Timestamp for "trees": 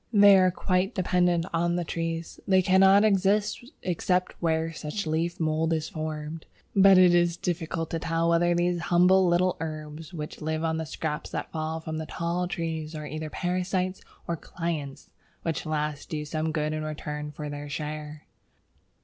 1.83-2.39, 12.47-12.95